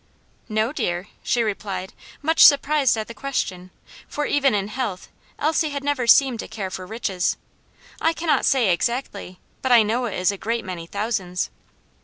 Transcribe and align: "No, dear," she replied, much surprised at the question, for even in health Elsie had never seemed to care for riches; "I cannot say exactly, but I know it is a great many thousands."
"No, 0.49 0.73
dear," 0.73 1.09
she 1.21 1.43
replied, 1.43 1.93
much 2.23 2.43
surprised 2.43 2.97
at 2.97 3.07
the 3.07 3.13
question, 3.13 3.69
for 4.07 4.25
even 4.25 4.55
in 4.55 4.67
health 4.69 5.09
Elsie 5.37 5.69
had 5.69 5.83
never 5.83 6.07
seemed 6.07 6.39
to 6.39 6.47
care 6.47 6.71
for 6.71 6.87
riches; 6.87 7.37
"I 8.01 8.11
cannot 8.11 8.43
say 8.45 8.71
exactly, 8.73 9.39
but 9.61 9.71
I 9.71 9.83
know 9.83 10.05
it 10.05 10.15
is 10.15 10.31
a 10.31 10.39
great 10.39 10.65
many 10.65 10.87
thousands." 10.87 11.51